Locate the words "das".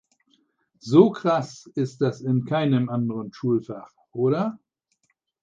2.01-2.21